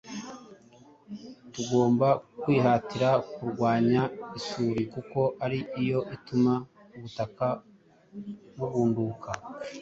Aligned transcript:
Tugomba 1.53 2.07
kwihatira 2.41 3.09
kurwanya 3.33 4.01
isuri 4.39 4.81
kuko 4.93 5.19
ari 5.45 5.59
yo 5.89 5.99
ituma 6.15 6.53
ubutaka 6.95 7.47
bugunduka 8.57 9.29